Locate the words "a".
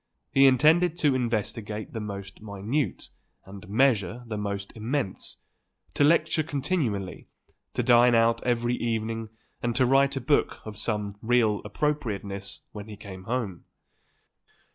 10.15-10.19